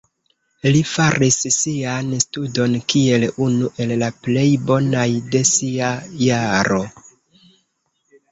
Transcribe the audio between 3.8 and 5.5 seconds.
el la plej bonaj de